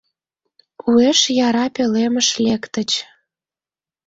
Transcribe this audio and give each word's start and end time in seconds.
Уэш 0.91 1.19
яра 1.47 1.65
пӧлемыш 1.75 2.27
лектыч. 2.43 2.91